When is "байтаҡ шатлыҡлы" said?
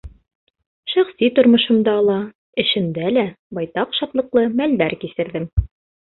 3.57-4.47